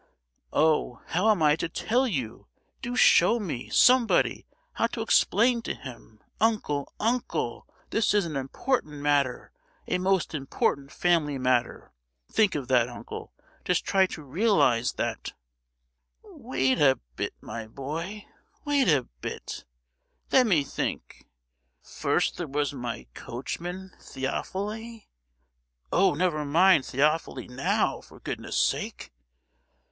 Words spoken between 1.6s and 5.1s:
tell you? Do show me, somebody, how to